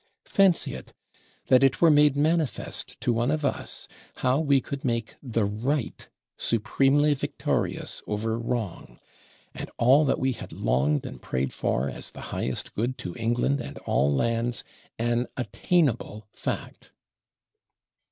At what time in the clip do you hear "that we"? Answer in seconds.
10.05-10.31